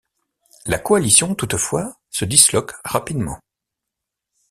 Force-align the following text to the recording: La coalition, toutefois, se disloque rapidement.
La 0.65 0.79
coalition, 0.79 1.35
toutefois, 1.35 1.95
se 2.09 2.25
disloque 2.25 2.71
rapidement. 2.83 3.37